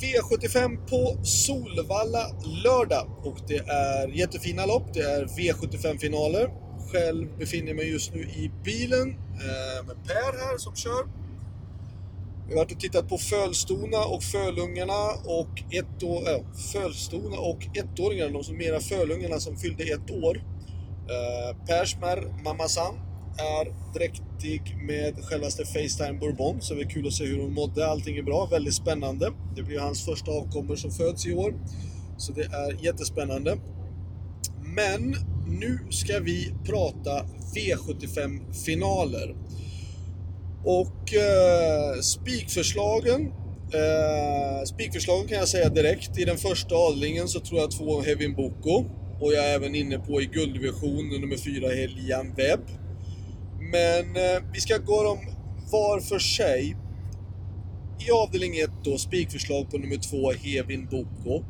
V75 0.00 0.86
på 0.86 1.24
Solvalla 1.24 2.26
lördag 2.64 3.06
och 3.24 3.36
det 3.48 3.58
är 3.58 4.08
jättefina 4.08 4.66
lopp. 4.66 4.94
Det 4.94 5.00
är 5.00 5.24
V75-finaler. 5.24 6.50
Själv 6.92 7.38
befinner 7.38 7.68
jag 7.68 7.76
mig 7.76 7.90
just 7.90 8.14
nu 8.14 8.20
i 8.20 8.50
bilen 8.64 9.10
eh, 9.10 9.86
med 9.86 9.96
Per 10.06 10.38
här 10.38 10.58
som 10.58 10.76
kör. 10.76 11.04
Vi 12.48 12.54
har 12.54 12.64
varit 12.64 12.72
och 12.72 12.80
tittat 12.80 13.08
på 13.08 13.18
Fölstona 13.18 14.04
och 14.04 14.22
Fölungarna 14.22 15.10
och 15.24 15.62
ett 15.70 16.02
år, 16.02 16.28
äh, 16.28 16.34
eh, 16.34 16.42
Fölstona 16.72 17.38
och 17.38 17.66
ettåringarna, 17.74 18.32
de 18.32 18.44
som 18.44 18.56
mera 18.56 18.80
Fölungarna 18.80 19.40
som 19.40 19.56
fyllde 19.56 19.84
ett 19.84 20.10
år. 20.10 20.36
Eh, 21.10 21.66
Persmer 21.66 22.42
Mamasan 22.44 23.09
är 23.40 23.92
dräktig 23.94 24.76
med 24.86 25.24
självaste 25.24 25.64
Facetime 25.64 26.18
Bourbon, 26.18 26.60
så 26.60 26.74
det 26.74 26.80
är 26.80 26.90
kul 26.90 27.06
att 27.06 27.12
se 27.12 27.24
hur 27.24 27.42
hon 27.42 27.54
mådde. 27.54 27.86
Allting 27.86 28.16
är 28.16 28.22
bra, 28.22 28.48
väldigt 28.50 28.74
spännande. 28.74 29.32
Det 29.56 29.62
blir 29.62 29.78
hans 29.78 30.04
första 30.04 30.30
avkommor 30.30 30.76
som 30.76 30.90
föds 30.90 31.26
i 31.26 31.34
år, 31.34 31.54
så 32.16 32.32
det 32.32 32.44
är 32.44 32.84
jättespännande. 32.84 33.58
Men 34.76 35.16
nu 35.46 35.78
ska 35.90 36.18
vi 36.20 36.54
prata 36.64 37.26
V75-finaler. 37.54 39.36
Och 40.64 41.14
eh, 41.14 42.00
spikförslagen 42.00 43.32
eh, 43.74 44.64
Spikförslagen 44.64 45.28
kan 45.28 45.38
jag 45.38 45.48
säga 45.48 45.68
direkt. 45.68 46.18
I 46.18 46.24
den 46.24 46.38
första 46.38 46.74
adlingen 46.74 47.28
så 47.28 47.40
tror 47.40 47.60
jag 47.60 47.70
två 47.70 48.00
Hevin 48.00 48.34
Boko. 48.34 48.84
Och 49.20 49.32
jag 49.32 49.44
är 49.44 49.54
även 49.54 49.74
inne 49.74 49.98
på 49.98 50.20
i 50.22 50.26
gulddivision 50.26 51.08
nummer 51.20 51.36
4, 51.36 51.68
Helian 51.68 52.34
Webb. 52.36 52.60
Men 53.72 54.16
eh, 54.16 54.42
vi 54.52 54.60
ska 54.60 54.76
gå 54.76 55.02
dem 55.02 55.18
var 55.70 56.00
för 56.00 56.18
sig. 56.18 56.76
I 58.08 58.10
avdelning 58.10 58.58
1 58.58 58.70
då, 58.84 58.98
spikförslag 58.98 59.70
på 59.70 59.78
nummer 59.78 59.96
2, 59.96 60.32
Hevin 60.32 60.88
Boko. 60.90 61.44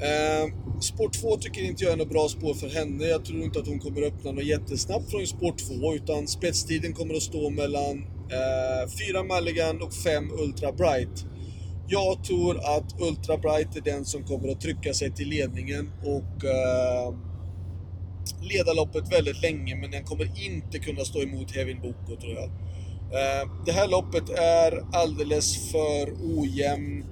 Eh, 0.00 0.54
spår 0.80 1.08
2 1.08 1.36
tycker 1.36 1.62
inte 1.62 1.84
jag 1.84 1.92
är 1.92 1.96
något 1.96 2.10
bra 2.10 2.28
spår 2.28 2.54
för 2.54 2.68
henne. 2.68 3.04
Jag 3.04 3.24
tror 3.24 3.42
inte 3.42 3.58
att 3.58 3.66
hon 3.66 3.78
kommer 3.78 4.02
öppna 4.02 4.32
något 4.32 4.44
jättesnabbt 4.44 5.10
från 5.10 5.26
spår 5.26 5.54
2 5.80 5.94
utan 5.94 6.26
spetstiden 6.26 6.92
kommer 6.92 7.14
att 7.14 7.22
stå 7.22 7.50
mellan 7.50 7.98
eh, 8.30 8.90
4 9.08 9.22
Mulligan 9.22 9.82
och 9.82 9.94
5 9.94 10.30
Ultra 10.32 10.72
Bright. 10.72 11.26
Jag 11.88 12.24
tror 12.24 12.56
att 12.58 13.00
Ultra 13.00 13.36
Bright 13.36 13.76
är 13.76 13.80
den 13.80 14.04
som 14.04 14.24
kommer 14.24 14.48
att 14.48 14.60
trycka 14.60 14.94
sig 14.94 15.12
till 15.12 15.28
ledningen 15.28 15.90
och 16.02 16.44
eh, 16.44 17.14
leda 18.40 18.72
loppet 18.72 19.12
väldigt 19.12 19.42
länge 19.42 19.76
men 19.76 19.90
den 19.90 20.04
kommer 20.04 20.46
inte 20.46 20.78
kunna 20.78 21.04
stå 21.04 21.22
emot 21.22 21.56
Hevin 21.56 21.80
Boko 21.80 22.20
tror 22.20 22.34
jag. 22.34 22.44
Eh, 23.12 23.48
det 23.66 23.72
här 23.72 23.88
loppet 23.88 24.30
är 24.30 24.84
alldeles 24.92 25.70
för 25.70 26.12
ojämn 26.38 27.04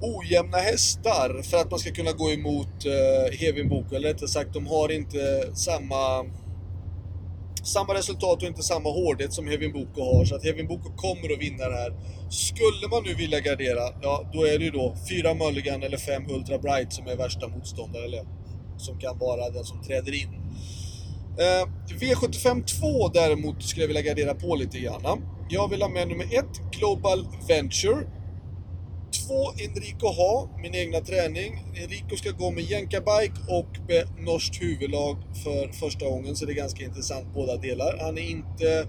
ojämna 0.00 0.56
hästar 0.56 1.42
för 1.42 1.56
att 1.56 1.70
man 1.70 1.78
ska 1.78 1.90
kunna 1.90 2.12
gå 2.12 2.32
emot 2.32 2.86
eh, 2.86 3.38
Hevin 3.38 3.68
Boko. 3.68 3.94
Eller 3.94 4.08
rättare 4.08 4.28
sagt, 4.28 4.54
de 4.54 4.66
har 4.66 4.92
inte 4.92 5.50
samma 5.54 6.24
samma 7.64 7.94
resultat 7.94 8.42
och 8.42 8.48
inte 8.48 8.62
samma 8.62 8.90
hårdhet 8.90 9.32
som 9.32 9.46
Hevin 9.46 9.72
Boko 9.72 10.00
har. 10.00 10.24
Så 10.24 10.34
att 10.34 10.44
Hevin 10.44 10.66
Boko 10.66 10.96
kommer 10.96 11.32
att 11.32 11.40
vinna 11.40 11.68
det 11.68 11.76
här. 11.76 11.92
Skulle 12.30 12.88
man 12.90 13.02
nu 13.04 13.14
vilja 13.14 13.40
gardera, 13.40 13.80
ja 14.02 14.30
då 14.32 14.46
är 14.46 14.58
det 14.58 14.64
ju 14.64 14.70
då 14.70 14.96
fyra 15.10 15.34
Mulligan 15.34 15.82
eller 15.82 15.96
fem 15.96 16.22
Ultra 16.30 16.58
Bright 16.58 16.92
som 16.92 17.06
är 17.06 17.16
värsta 17.16 17.48
motståndare. 17.48 18.04
Eller 18.04 18.24
som 18.78 18.98
kan 18.98 19.18
vara 19.18 19.50
den 19.50 19.64
som 19.64 19.82
träder 19.82 20.22
in. 20.22 20.28
Eh, 21.38 21.68
V75 22.00 22.64
2 22.80 23.08
däremot 23.08 23.62
skulle 23.62 23.82
jag 23.82 23.88
vilja 23.88 24.02
gardera 24.02 24.34
på 24.34 24.54
lite 24.54 24.78
grann. 24.78 25.22
Jag 25.48 25.70
vill 25.70 25.82
ha 25.82 25.88
med 25.88 26.08
nummer 26.08 26.24
1, 26.24 26.44
Global 26.70 27.26
Venture. 27.48 28.06
2, 29.26 29.52
Enrico 29.58 30.06
Ha, 30.06 30.48
min 30.62 30.74
egna 30.74 31.00
träning. 31.00 31.64
Enrico 31.74 32.16
ska 32.16 32.30
gå 32.30 32.50
med 32.50 32.64
jänkabike 32.64 33.34
och 33.48 33.68
med 33.88 34.08
norskt 34.18 34.62
huvudlag 34.62 35.16
för 35.44 35.72
första 35.72 36.08
gången, 36.08 36.36
så 36.36 36.46
det 36.46 36.52
är 36.52 36.56
ganska 36.56 36.84
intressant 36.84 37.26
båda 37.34 37.56
delar. 37.56 37.98
Han 38.00 38.18
är 38.18 38.30
inte 38.30 38.88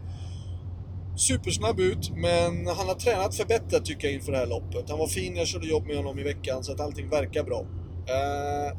supersnabb 1.18 1.80
ut, 1.80 2.10
men 2.10 2.68
han 2.68 2.88
har 2.88 2.96
tränat 2.96 3.36
förbättrat 3.36 3.86
tycker 3.86 4.08
jag 4.08 4.14
inför 4.14 4.32
det 4.32 4.38
här 4.38 4.48
loppet. 4.48 4.90
Han 4.90 5.00
var 5.00 5.08
fin, 5.08 5.36
jag 5.36 5.48
körde 5.48 5.68
jobb 5.68 5.88
med 5.88 5.98
honom 5.98 6.20
i 6.20 6.24
veckan, 6.24 6.64
så 6.64 6.72
att 6.72 6.80
allting 6.80 7.10
verkar 7.10 7.44
bra. 7.44 7.66
Eh, 8.08 8.78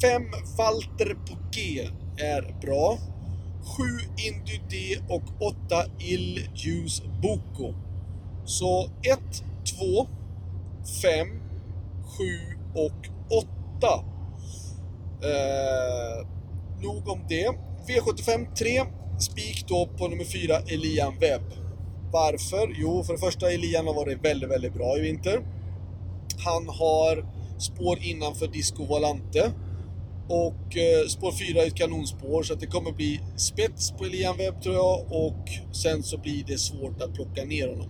5 0.00 0.22
Walter 0.58 1.14
på 1.14 1.36
G 1.52 1.88
är 2.16 2.54
bra. 2.60 2.98
7 3.76 3.82
Indy 4.16 4.60
D 4.70 4.98
och 5.08 5.22
8 5.46 5.56
Il 5.98 6.48
Ljus 6.54 7.02
Boko. 7.22 7.74
Så 8.44 8.84
1, 8.84 9.18
2, 9.78 10.06
5, 11.02 11.28
7 12.18 12.24
och 12.74 13.08
8. 13.78 14.04
Eh, 15.22 16.26
nog 16.82 17.08
om 17.08 17.20
det. 17.28 17.48
V75 17.88 18.54
3, 18.54 18.82
spik 19.18 19.64
då 19.68 19.88
på 19.98 20.08
nummer 20.08 20.24
4, 20.24 20.56
Elian 20.56 21.18
Webb. 21.20 21.42
Varför? 22.12 22.74
Jo, 22.78 23.04
för 23.04 23.12
det 23.12 23.18
första, 23.18 23.50
Elian 23.50 23.86
har 23.86 23.94
varit 23.94 24.24
väldigt, 24.24 24.50
väldigt 24.50 24.74
bra 24.74 24.98
i 24.98 25.00
vinter. 25.00 25.40
Han 26.44 26.68
har 26.68 27.26
spår 27.58 27.98
innanför 28.02 28.46
Disco 28.46 28.84
Volante. 28.84 29.52
Och 30.28 30.76
eh, 30.76 31.06
spår 31.08 31.32
4 31.32 31.62
är 31.62 31.66
ett 31.66 31.74
kanonspår 31.74 32.42
så 32.42 32.54
att 32.54 32.60
det 32.60 32.66
kommer 32.66 32.92
bli 32.92 33.20
spets 33.36 33.90
på 33.90 34.04
Elian 34.04 34.36
Webb 34.36 34.62
tror 34.62 34.74
jag 34.74 35.12
och 35.12 35.48
sen 35.72 36.02
så 36.02 36.18
blir 36.18 36.44
det 36.46 36.58
svårt 36.58 37.02
att 37.02 37.14
plocka 37.14 37.44
ner 37.44 37.68
honom. 37.68 37.88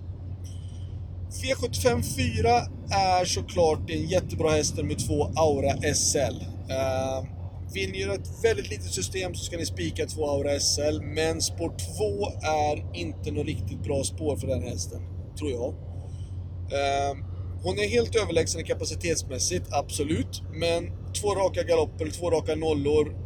V75 1.30 2.02
4 2.02 2.48
är 2.90 3.24
såklart 3.24 3.90
en 3.90 4.06
jättebra 4.06 4.50
häst 4.50 4.76
med 4.76 4.98
två 4.98 5.24
Aura 5.24 5.94
SL. 5.94 6.18
Uh, 6.18 6.76
eh, 6.76 7.24
vill 7.72 7.90
ni 7.90 8.00
göra 8.00 8.14
ett 8.14 8.44
väldigt 8.44 8.70
litet 8.70 8.92
system 8.92 9.34
så 9.34 9.44
ska 9.44 9.56
ni 9.56 9.66
spika 9.66 10.06
två 10.06 10.30
Aura 10.30 10.60
SL, 10.60 11.00
men 11.02 11.42
spår 11.42 11.68
2 11.68 12.46
är 12.46 12.96
inte 12.96 13.30
något 13.30 13.46
riktigt 13.46 13.82
bra 13.82 14.04
spår 14.04 14.36
för 14.36 14.46
den 14.46 14.62
hästen, 14.62 15.02
tror 15.38 15.50
jag. 15.50 15.68
Uh, 15.68 17.26
hon 17.62 17.78
är 17.78 17.88
helt 17.88 18.16
överlägsen 18.16 18.64
kapacitetsmässigt, 18.64 19.66
absolut, 19.70 20.42
men 20.52 20.92
två 21.20 21.34
raka 21.34 21.62
galopper, 21.62 22.10
två 22.10 22.30
raka 22.30 22.54
nollor 22.54 23.16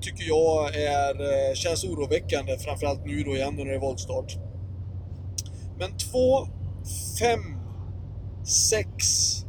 tycker 0.00 0.24
jag 0.24 0.74
är, 0.74 1.14
eh, 1.20 1.54
känns 1.54 1.84
oroväckande, 1.84 2.58
framförallt 2.58 3.06
nu 3.06 3.22
då 3.22 3.36
igen 3.36 3.54
när 3.54 3.64
det 3.64 3.74
är 3.74 3.78
voltstart. 3.78 4.36
Men 5.78 5.96
2, 5.96 6.46
5, 7.20 7.40
6, 8.44 9.46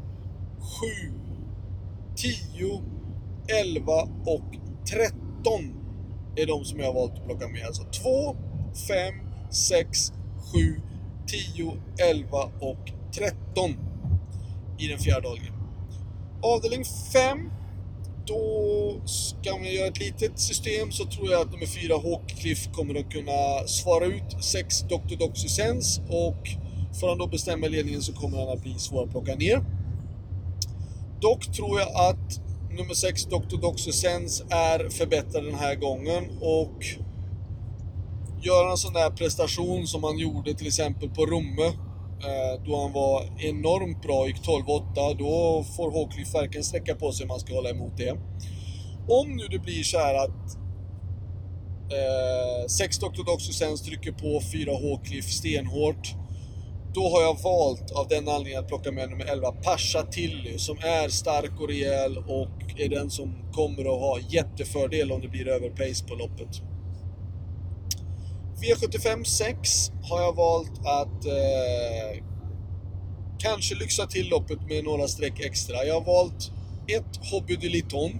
7, 0.60 1.14
10, 2.16 2.82
11 3.48 3.92
och 4.26 4.56
13 4.90 5.16
är 6.36 6.46
de 6.46 6.66
som 6.66 6.80
jag 6.80 6.86
har 6.86 6.94
valt 6.94 7.14
att 7.14 7.26
plocka 7.26 7.48
med. 7.48 7.66
Alltså 7.66 7.84
2, 7.84 8.36
5, 8.88 9.14
6, 9.52 10.14
7, 10.54 10.82
10, 11.28 11.74
11 12.12 12.38
och 12.60 12.92
13 13.16 13.76
i 14.80 14.88
den 14.88 15.00
fjärde 15.00 15.28
avdelningen. 15.28 15.59
Avdelning 16.42 16.86
5 17.14 17.52
då 18.26 19.02
ska 19.06 19.52
man 19.52 19.74
göra 19.74 19.88
ett 19.88 20.00
litet 20.00 20.40
system 20.40 20.92
så 20.92 21.06
tror 21.06 21.32
jag 21.32 21.42
att 21.42 21.52
nummer 21.52 21.66
4 21.66 21.94
Hawkcliff 21.94 22.72
kommer 22.72 23.00
att 23.00 23.12
kunna 23.12 23.68
svara 23.68 24.06
ut 24.06 24.44
6 24.44 24.82
Dr. 24.82 25.16
Doxysens 25.20 26.02
och 26.10 26.48
Får 26.94 27.10
han 27.10 27.18
då 27.18 27.28
bestämma 27.28 27.68
ledningen 27.68 28.02
så 28.02 28.14
kommer 28.14 28.38
han 28.38 28.50
att 28.50 28.64
bli 28.64 28.80
svår 28.80 29.04
att 29.04 29.12
plocka 29.12 29.36
ner. 29.36 29.66
Dock 31.22 31.54
tror 31.54 31.80
jag 31.80 31.90
att 31.90 32.42
nummer 32.72 32.94
6 32.94 33.26
Dr. 33.26 33.62
Doxysens 33.62 34.44
är 34.50 34.90
förbättrad 34.90 35.44
den 35.44 35.56
här 35.56 35.76
gången 35.76 36.24
och 36.42 36.86
gör 38.42 38.72
en 38.72 38.78
sån 38.78 38.94
där 38.94 39.10
prestation 39.10 39.88
som 39.88 40.04
han 40.04 40.18
gjorde 40.18 40.54
till 40.54 40.68
exempel 40.68 41.10
på 41.10 41.26
Romme 41.26 41.74
Eh, 42.24 42.64
då 42.66 42.82
han 42.82 42.94
var 42.94 43.24
enormt 43.38 44.02
bra, 44.02 44.28
gick 44.28 44.38
12-8, 44.38 45.18
då 45.20 45.64
får 45.76 45.92
Håklyf 45.92 46.36
verkligen 46.36 46.64
sträcka 46.64 46.96
på 46.96 47.12
sig 47.12 47.24
om 47.24 47.28
man 47.28 47.40
ska 47.40 47.54
hålla 47.54 47.70
emot 47.70 47.98
det. 47.98 48.12
Om 49.08 49.36
nu 49.36 49.48
det 49.50 49.60
blir 49.60 49.84
så 49.84 49.98
här 49.98 50.16
att 50.16 50.58
eh, 51.92 52.68
6 52.68 53.00
Dr. 53.00 53.26
Doxysens 53.26 53.82
trycker 53.82 54.12
på 54.12 54.42
4 54.54 54.72
Håklyf 54.72 55.26
stenhårt 55.26 56.16
då 56.94 57.10
har 57.10 57.22
jag 57.22 57.44
valt 57.44 57.92
av 57.92 58.08
den 58.08 58.28
anledningen 58.28 58.60
att 58.60 58.68
plocka 58.68 58.92
med 58.92 59.10
nummer 59.10 59.26
11, 59.26 59.52
Pasha 59.52 60.02
Tilly, 60.02 60.58
som 60.58 60.78
är 60.78 61.10
stark 61.10 61.62
och 61.62 61.68
rejäl 61.68 62.18
och 62.18 62.50
är 62.78 62.90
den 62.90 63.10
som 63.10 63.52
kommer 63.52 63.82
att 63.82 64.00
ha 64.00 64.20
jättefördel 64.30 65.12
om 65.12 65.22
det 65.22 65.28
blir 65.28 65.48
överpace 65.48 66.06
på 66.08 66.16
loppet. 66.16 66.62
V75 68.62 69.24
6 69.24 69.92
har 70.02 70.22
jag 70.22 70.36
valt 70.36 70.80
att 70.86 71.26
eh, 71.26 72.24
kanske 73.40 73.76
lyxa 73.76 74.08
till 74.08 74.30
loppet 74.30 74.62
med 74.70 74.84
några 74.84 75.08
streck 75.08 75.40
extra. 75.40 75.86
Jag 75.86 75.94
har 75.94 76.06
valt 76.06 76.52
ett 76.88 77.32
Hobby 77.32 77.56
de 77.56 77.70
Liton, 77.70 78.12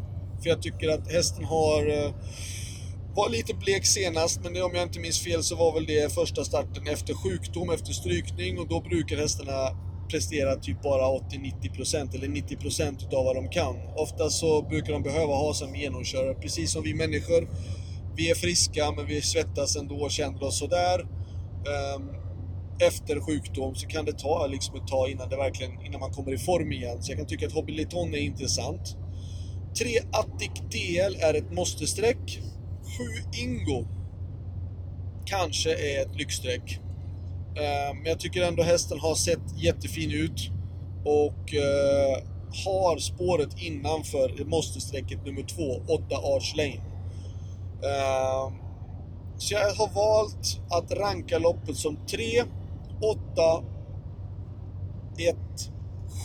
för 0.42 0.50
jag 0.50 0.62
tycker 0.62 0.90
att 0.90 1.12
hästen 1.12 1.46
har 1.46 1.88
eh, 1.88 2.12
var 3.16 3.30
lite 3.30 3.54
blek 3.54 3.86
senast, 3.86 4.44
men 4.44 4.64
om 4.64 4.72
jag 4.76 4.84
inte 4.84 5.00
minns 5.00 5.20
fel 5.20 5.44
så 5.44 5.56
var 5.56 5.74
väl 5.74 5.86
det 5.86 6.14
första 6.14 6.44
starten 6.44 6.88
efter 6.88 7.14
sjukdom, 7.14 7.70
efter 7.70 7.94
strykning 7.94 8.60
och 8.60 8.68
då 8.68 8.82
brukar 8.82 9.18
hästarna 9.18 9.70
prestera 10.10 10.56
typ 10.56 10.82
bara 10.82 11.04
80-90% 11.04 12.16
eller 12.16 12.28
90% 12.28 13.08
utav 13.08 13.26
vad 13.26 13.36
de 13.36 13.50
kan. 13.50 13.76
Ofta 13.96 14.30
så 14.30 14.62
brukar 14.62 14.94
de 14.94 15.04
behöva 15.04 15.34
ha 15.34 15.54
som 15.54 15.76
genomkörare, 15.76 16.34
precis 16.34 16.72
som 16.72 16.84
vi 16.84 16.94
människor. 16.94 17.48
Vi 18.20 18.30
är 18.30 18.36
friska 18.36 18.92
men 18.92 19.06
vi 19.06 19.22
svettas 19.22 19.76
ändå 19.76 19.96
och 19.96 20.12
känner 20.12 20.44
oss 20.44 20.60
sådär. 20.60 21.00
Ehm, 21.00 22.10
efter 22.80 23.20
sjukdom 23.20 23.76
så 23.76 23.88
kan 23.88 24.06
det 24.06 24.20
ta 24.20 24.48
liksom 24.48 24.76
ett 24.76 24.88
tag 24.88 25.10
innan, 25.10 25.30
det 25.30 25.38
verkligen, 25.38 25.86
innan 25.86 26.00
man 26.00 26.12
kommer 26.12 26.34
i 26.34 26.38
form 26.38 26.72
igen. 26.72 27.04
Så 27.04 27.12
jag 27.12 27.18
kan 27.18 27.28
tycka 27.28 27.48
att 27.48 27.54
Hobbyliton 27.54 28.14
är 28.14 28.18
intressant. 28.18 28.98
3 29.78 29.88
Attic 30.12 30.52
DL 30.72 31.16
är 31.20 31.34
ett 31.34 31.52
måste-streck. 31.52 32.40
7 33.34 33.40
Ingo 33.42 33.86
kanske 35.26 35.72
är 35.72 36.02
ett 36.02 36.16
lyxstreck. 36.16 36.80
Ehm, 37.56 37.98
men 37.98 38.06
jag 38.06 38.20
tycker 38.20 38.44
ändå 38.44 38.64
hästen 38.64 39.00
har 39.00 39.16
sett 39.16 39.64
jättefin 39.64 40.12
ut 40.12 40.50
och 41.06 41.54
eh, 41.54 42.24
har 42.66 42.98
spåret 42.98 43.62
innanför 43.62 44.46
måste-strecket 44.46 45.26
nummer 45.26 45.44
2, 45.44 45.64
8 45.88 46.16
Arch 46.16 46.56
Lane. 46.56 46.89
Eh, 47.84 48.54
så 49.38 49.54
jag 49.54 49.74
har 49.74 49.94
valt 49.94 50.62
att 50.70 50.92
ranka 50.92 51.38
loppet 51.38 51.76
som 51.76 51.98
3, 52.08 52.44
8, 53.02 53.64
1, 55.18 55.36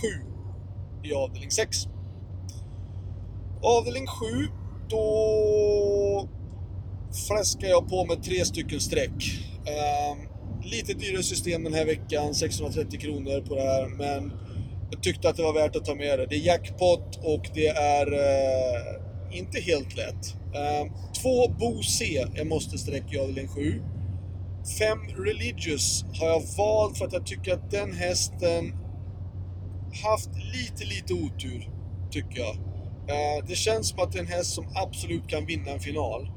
7 0.03 1.09
i 1.09 1.15
avdelning 1.15 1.51
6. 1.51 1.77
Avdelning 3.62 4.06
7, 4.06 4.27
då 4.89 6.29
fläskar 7.27 7.69
jag 7.69 7.89
på 7.89 8.05
med 8.05 8.23
tre 8.23 8.45
stycken 8.45 8.81
streck. 8.81 9.41
Um, 9.59 10.29
lite 10.62 10.93
dyrare 10.95 11.23
system 11.23 11.65
den 11.65 11.75
här 11.75 11.85
veckan, 11.87 12.35
630 12.35 13.00
kronor 13.00 13.41
på 13.41 13.55
det 13.55 13.62
här, 13.62 13.89
men 13.89 14.33
jag 14.91 15.03
tyckte 15.03 15.29
att 15.29 15.37
det 15.37 15.43
var 15.43 15.53
värt 15.53 15.77
att 15.77 15.85
ta 15.85 15.95
med 15.95 16.19
det. 16.19 16.27
Det 16.27 16.35
är 16.35 16.47
jackpot 16.47 17.17
och 17.23 17.50
det 17.55 17.69
är 17.69 18.12
uh, 18.12 19.39
inte 19.39 19.61
helt 19.61 19.97
lätt. 19.97 20.44
Uh, 20.55 20.93
två 21.23 21.49
Bo 21.49 21.83
C 21.83 22.25
är 22.35 22.45
måste-streck 22.45 23.12
i 23.12 23.19
avdelning 23.19 23.49
7. 23.49 23.83
Fem 24.79 24.99
Religious 25.25 26.05
har 26.21 26.27
jag 26.27 26.43
valt 26.56 26.99
för 26.99 27.06
att 27.06 27.12
jag 27.12 27.27
tycker 27.27 27.53
att 27.53 27.71
den 27.71 27.93
hästen 27.93 28.75
haft 30.03 30.31
lite, 30.55 30.85
lite 30.85 31.15
otur, 31.15 31.71
tycker 32.11 32.41
jag. 32.41 32.56
Ehm, 33.09 33.47
det 33.49 33.55
känns 33.55 33.89
som 33.89 33.99
att 33.99 34.12
det 34.12 34.19
är 34.19 34.23
en 34.23 34.29
häst 34.29 34.55
som 34.55 34.67
absolut 34.75 35.29
kan 35.29 35.47
vinna 35.47 35.71
en 35.71 35.81
final. 35.81 36.31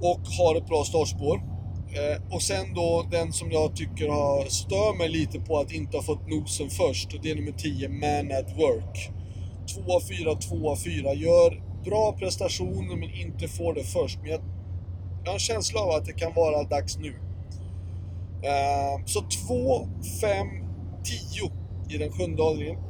Och 0.00 0.20
har 0.38 0.56
ett 0.56 0.66
bra 0.66 0.84
startspår. 0.84 1.36
Ehm, 1.36 2.22
och 2.32 2.42
sen 2.42 2.74
då 2.74 3.06
den 3.10 3.32
som 3.32 3.50
jag 3.50 3.76
tycker 3.76 4.08
har 4.08 4.44
stör 4.44 4.98
mig 4.98 5.08
lite 5.08 5.40
på 5.40 5.58
att 5.58 5.72
inte 5.72 5.96
ha 5.96 6.02
fått 6.02 6.28
nosen 6.28 6.70
först. 6.70 7.22
Det 7.22 7.30
är 7.30 7.34
nummer 7.34 7.52
10, 7.52 7.88
Man 7.88 8.32
at 8.38 8.58
Work. 8.58 9.10
2 9.74 10.00
4, 10.00 10.34
2 10.34 10.76
4. 10.76 11.14
Gör 11.14 11.69
bra 11.84 12.12
prestationer 12.18 12.96
men 12.96 13.10
inte 13.10 13.48
får 13.48 13.74
det 13.74 13.84
först. 13.84 14.18
Men 14.22 14.30
jag, 14.30 14.40
jag 15.24 15.30
har 15.30 15.34
en 15.34 15.38
känsla 15.38 15.80
av 15.80 15.90
att 15.90 16.04
det 16.04 16.12
kan 16.12 16.34
vara 16.34 16.62
dags 16.62 16.98
nu. 16.98 17.14
Eh, 18.42 19.04
så 19.06 19.20
2, 19.20 19.88
5, 20.20 20.46
10 21.04 21.50
i 21.94 21.98
den 21.98 22.12
sjunde 22.12 22.42
avdelningen. 22.42 22.82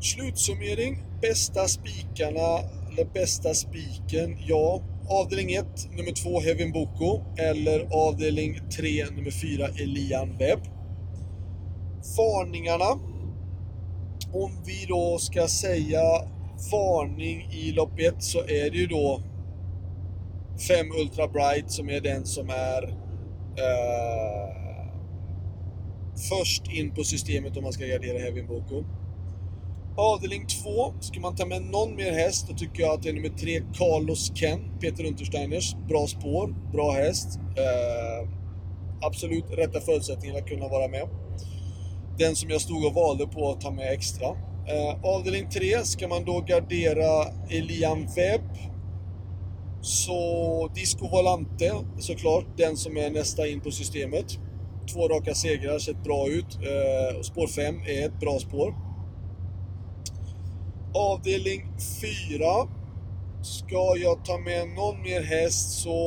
Slutsummering. 0.00 1.02
Bästa 1.20 1.68
spikarna, 1.68 2.58
eller 2.90 3.04
bästa 3.12 3.54
spiken, 3.54 4.38
ja. 4.46 4.82
Avdelning 5.08 5.54
1, 5.54 5.66
nummer 5.90 6.12
2 6.12 6.40
Hevin 6.40 6.72
Boko 6.72 7.22
eller 7.36 7.88
avdelning 7.90 8.60
3, 8.76 9.06
nummer 9.16 9.30
4 9.30 9.68
Elian 9.68 10.36
Webb. 10.38 10.60
Varningarna. 12.16 12.90
Om 14.32 14.50
vi 14.66 14.86
då 14.88 15.18
ska 15.18 15.48
säga 15.48 16.00
varning 16.72 17.48
i 17.52 17.72
lopp 17.72 17.98
1 17.98 18.14
så 18.18 18.38
är 18.38 18.70
det 18.70 18.76
ju 18.76 18.86
då 18.86 19.22
5 20.68 20.86
Ultra 21.00 21.28
Bright 21.28 21.70
som 21.70 21.88
är 21.88 22.00
den 22.00 22.26
som 22.26 22.50
är 22.50 22.82
eh, 23.56 24.56
först 26.28 26.72
in 26.72 26.94
på 26.94 27.04
systemet 27.04 27.56
om 27.56 27.62
man 27.62 27.72
ska 27.72 27.86
gardera 27.86 28.18
Heavy 28.18 28.42
Boko. 28.42 28.84
Avdelning 29.98 30.46
2, 30.46 30.94
ska 31.00 31.20
man 31.20 31.36
ta 31.36 31.46
med 31.46 31.62
någon 31.62 31.96
mer 31.96 32.12
häst, 32.12 32.46
då 32.48 32.54
tycker 32.54 32.82
jag 32.82 32.94
att 32.94 33.02
det 33.02 33.08
är 33.08 33.12
nummer 33.12 33.28
3, 33.28 33.62
Carlos 33.74 34.32
Ken, 34.34 34.78
Peter 34.80 35.04
Untersteiners. 35.04 35.74
Bra 35.88 36.06
spår, 36.06 36.54
bra 36.72 36.92
häst. 36.92 37.38
Eh, 37.38 38.28
absolut 39.00 39.44
rätta 39.50 39.80
förutsättningar 39.80 40.38
att 40.38 40.48
kunna 40.48 40.68
vara 40.68 40.88
med. 40.88 41.08
Den 42.18 42.36
som 42.36 42.50
jag 42.50 42.60
stod 42.60 42.86
och 42.86 42.94
valde 42.94 43.26
på 43.26 43.50
att 43.50 43.60
ta 43.60 43.70
med 43.70 43.92
extra. 43.92 44.26
Eh, 44.68 45.04
avdelning 45.04 45.50
3, 45.50 45.84
ska 45.84 46.08
man 46.08 46.24
då 46.24 46.40
gardera 46.40 47.24
Elian 47.50 48.08
Webb. 48.16 48.58
Så 49.80 50.70
Disco 50.74 51.08
Volante, 51.08 51.72
såklart, 51.98 52.44
den 52.56 52.76
som 52.76 52.96
är 52.96 53.10
nästa 53.10 53.46
in 53.46 53.60
på 53.60 53.70
systemet. 53.70 54.26
Två 54.92 55.08
raka 55.08 55.34
segrar, 55.34 55.78
sett 55.78 56.04
bra 56.04 56.28
ut. 56.28 56.54
Eh, 56.54 57.20
spår 57.22 57.46
5 57.46 57.74
är 57.86 58.06
ett 58.06 58.20
bra 58.20 58.38
spår. 58.38 58.74
Avdelning 60.94 61.62
4. 62.00 62.68
Ska 63.42 63.96
jag 63.96 64.24
ta 64.24 64.38
med 64.38 64.68
någon 64.68 65.02
mer 65.02 65.22
häst 65.22 65.82
så... 65.82 65.98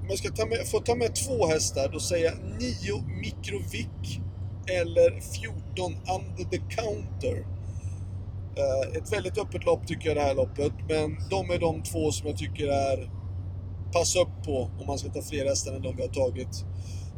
Om 0.00 0.06
jag 0.08 0.18
ska 0.18 0.28
ta 0.28 0.46
med, 0.46 0.66
få 0.66 0.80
ta 0.80 0.94
med 0.94 1.14
två 1.14 1.46
hästar, 1.46 1.88
då 1.92 2.00
säger 2.00 2.24
jag 2.24 2.34
9 2.60 3.04
mikrovik 3.20 4.20
eller 4.68 5.20
14 5.20 5.92
Under 5.92 6.44
the 6.50 6.56
Counter. 6.56 7.46
Eh, 8.56 8.98
ett 8.98 9.12
väldigt 9.12 9.38
öppet 9.38 9.64
lopp 9.64 9.86
tycker 9.86 10.08
jag 10.08 10.16
det 10.16 10.22
här 10.22 10.34
loppet, 10.34 10.72
men 10.88 11.16
de 11.30 11.50
är 11.50 11.58
de 11.58 11.82
två 11.82 12.12
som 12.12 12.28
jag 12.28 12.36
tycker 12.36 12.66
är 12.66 13.10
pass 13.92 14.16
upp 14.16 14.44
på 14.44 14.70
om 14.80 14.86
man 14.86 14.98
ska 14.98 15.08
ta 15.10 15.22
fler 15.22 15.44
hästar 15.44 15.72
än 15.72 15.82
de 15.82 15.96
vi 15.96 16.02
har 16.02 16.08
tagit. 16.08 16.64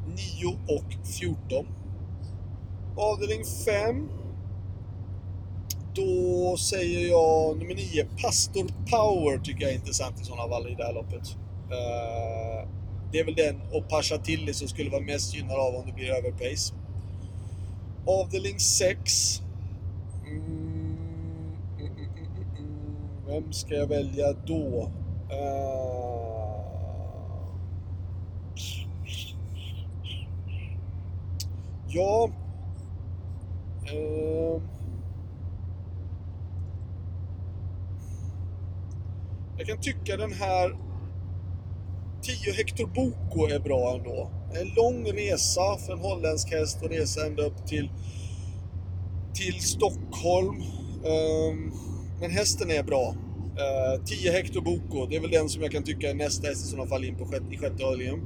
9 0.06 0.76
och 0.76 1.06
14. 1.18 1.66
Avdelning 2.96 3.44
5 3.66 4.08
då 5.94 6.56
säger 6.56 7.08
jag 7.08 7.58
nummer 7.58 7.74
9, 7.74 8.06
Pastor 8.22 8.66
Power 8.90 9.38
tycker 9.38 9.62
jag 9.62 9.70
är 9.70 9.74
intressant 9.74 10.20
i 10.20 10.24
sådana 10.24 10.48
fall 10.48 10.68
i 10.68 10.74
det 10.74 10.84
här 10.84 10.92
loppet. 10.94 11.28
Eh, 11.70 12.68
det 13.12 13.18
är 13.18 13.24
väl 13.24 13.34
den 13.34 13.60
och 13.72 13.88
Pasha 13.88 14.18
Tilly 14.18 14.52
som 14.52 14.68
skulle 14.68 14.90
vara 14.90 15.00
mest 15.00 15.34
gynnad 15.34 15.56
av 15.56 15.74
om 15.74 15.86
det 15.86 15.92
blir 15.92 16.10
överpace. 16.10 16.74
Avdelning 18.08 18.58
6. 18.58 19.42
Mm 20.26 20.40
mm 21.78 21.86
mm, 21.86 21.96
mm, 21.96 22.08
mm, 22.16 22.46
mm, 22.58 22.96
Vem 23.26 23.52
ska 23.52 23.74
jag 23.74 23.86
välja 23.86 24.32
då? 24.32 24.90
Uh, 25.30 26.58
ja... 31.88 32.30
Uh, 33.92 34.62
Jag 39.58 39.66
kan 39.66 39.78
tycka 39.78 40.16
den 40.16 40.32
här 40.32 40.76
10 42.22 42.52
Hector 42.52 42.86
Boko 42.86 43.46
är 43.46 43.60
bra 43.60 43.94
ändå. 43.96 44.30
En 44.54 44.68
lång 44.76 45.12
resa 45.12 45.78
för 45.86 45.92
en 45.92 45.98
holländsk 45.98 46.50
häst 46.50 46.78
och 46.82 46.90
resa 46.90 47.26
ända 47.26 47.42
upp 47.42 47.66
till, 47.66 47.90
till 49.34 49.60
Stockholm. 49.60 50.62
Um, 51.04 51.72
men 52.20 52.30
hästen 52.30 52.70
är 52.70 52.82
bra. 52.82 53.14
Uh, 53.96 54.04
10 54.04 54.32
Hector 54.32 54.60
Boko, 54.60 55.06
det 55.06 55.16
är 55.16 55.20
väl 55.20 55.30
den 55.30 55.48
som 55.48 55.62
jag 55.62 55.72
kan 55.72 55.82
tycka 55.82 56.10
är 56.10 56.14
nästa 56.14 56.48
häst 56.48 56.66
som 56.66 56.88
faller 56.88 57.08
in 57.08 57.16
på 57.16 57.26
sjätte, 57.26 57.54
i 57.54 57.58
sjätte 57.58 57.84
avdelningen. 57.84 58.20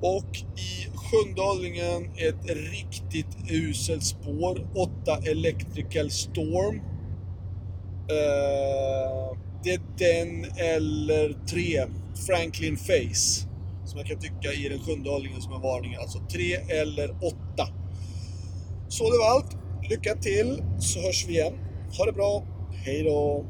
Och 0.00 0.36
i 0.56 0.88
sjunde 0.94 1.42
avdelningen 1.42 2.10
ett 2.16 2.50
riktigt 2.70 3.50
uselt 3.50 4.04
spår. 4.04 4.68
8 4.74 5.18
Electrical 5.30 6.10
Storm. 6.10 6.76
Uh, 8.10 9.38
det 9.64 9.70
är 9.70 9.80
den 9.98 10.44
eller 10.56 11.46
tre 11.46 11.84
Franklin 12.26 12.76
Face. 12.76 13.47
Som 13.88 13.98
jag 13.98 14.06
kan 14.06 14.18
tycka 14.18 14.52
i 14.52 14.68
den 14.68 14.78
sjunde 14.78 15.10
hållningen 15.10 15.42
som 15.42 15.52
en 15.52 15.62
varning. 15.62 15.94
Alltså 15.94 16.18
tre 16.32 16.54
eller 16.54 17.10
åtta. 17.10 17.68
Så 18.88 19.10
det 19.10 19.18
var 19.18 19.30
allt. 19.30 19.56
Lycka 19.90 20.14
till 20.14 20.62
så 20.78 21.00
hörs 21.00 21.26
vi 21.28 21.32
igen. 21.32 21.54
Ha 21.98 22.04
det 22.04 22.12
bra. 22.12 22.42
Hej 22.84 23.02
då! 23.02 23.46